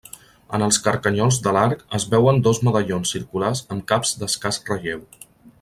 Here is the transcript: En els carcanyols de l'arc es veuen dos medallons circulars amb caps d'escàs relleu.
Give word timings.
En 0.57 0.63
els 0.67 0.79
carcanyols 0.87 1.37
de 1.47 1.53
l'arc 1.57 1.83
es 1.99 2.07
veuen 2.15 2.41
dos 2.49 2.63
medallons 2.69 3.15
circulars 3.17 3.65
amb 3.77 3.89
caps 3.93 4.19
d'escàs 4.23 4.63
relleu. 4.73 5.07